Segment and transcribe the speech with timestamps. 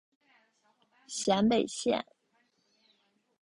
[1.05, 2.03] 咸北线